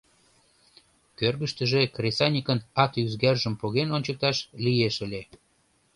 [1.17, 5.21] Кӧргыштыжӧ кресаньыкын ате-ӱзгаржым поген ончыкташ лиеш ыле...